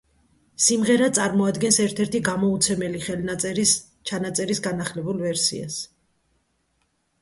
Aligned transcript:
სიმღერა 0.67 1.09
წარმოადგენს 1.17 1.77
ერთ-ერთი 1.85 2.23
გამოუცემელი 2.31 3.05
ჩანაწერის 4.11 4.67
განახლებულ 4.71 5.27
ვერსიას. 5.31 5.83